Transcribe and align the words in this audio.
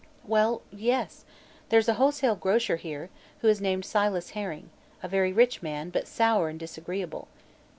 "Well 0.25 0.63
yes; 0.71 1.25
there's 1.69 1.87
a 1.87 1.93
wholesale 1.93 2.35
grocer 2.35 2.77
here, 2.77 3.11
who 3.41 3.47
is 3.47 3.61
named 3.61 3.85
Silas 3.85 4.31
Herring, 4.31 4.71
a 5.03 5.07
very 5.07 5.31
rich 5.31 5.61
man, 5.61 5.91
but 5.91 6.07
sour 6.07 6.49
and 6.49 6.59
disagreeable." 6.59 7.27